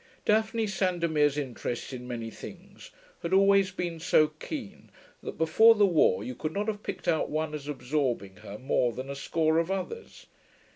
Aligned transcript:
Daphne 0.25 0.65
Sandomir's 0.65 1.37
interest 1.37 1.93
in 1.93 2.07
many 2.07 2.31
things 2.31 2.89
had 3.21 3.33
always 3.33 3.69
been 3.69 3.99
so 3.99 4.29
keen 4.29 4.89
that 5.21 5.37
before 5.37 5.75
the 5.75 5.85
war 5.85 6.23
you 6.23 6.33
could 6.33 6.53
not 6.53 6.67
have 6.67 6.81
picked 6.81 7.07
out 7.07 7.29
one 7.29 7.53
as 7.53 7.67
absorbing 7.67 8.37
her 8.37 8.57
more 8.57 8.93
than 8.93 9.11
a 9.11 9.15
score 9.15 9.59
of 9.59 9.69
others. 9.69 10.25